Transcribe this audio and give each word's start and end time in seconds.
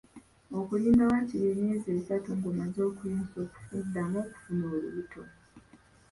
Okulinda 0.59 1.03
waakiri 1.09 1.45
emyezi 1.53 1.87
esatu 1.99 2.29
ng'omaze 2.37 2.79
okuyonsa, 2.89 3.37
okuddamu 3.45 4.17
okufuna 4.25 4.65
olubuto. 4.75 5.21